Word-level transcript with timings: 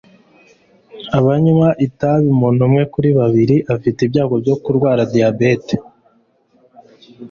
Abanywa 1.19 1.67
itabi 1.85 2.25
umuntu 2.35 2.61
umwe 2.67 2.83
kuri 2.93 3.09
babiri 3.19 3.55
afite 3.75 3.99
ibyago 4.03 4.35
byo 4.43 4.55
kurwara 4.63 5.01
diyabete 5.13 5.75